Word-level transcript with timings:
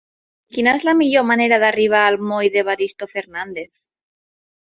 Quina 0.55 0.71
és 0.77 0.85
la 0.87 0.93
millor 1.01 1.25
manera 1.31 1.59
d'arribar 1.65 2.01
al 2.05 2.17
moll 2.31 2.49
d'Evaristo 2.55 3.09
Fernández? 3.13 3.71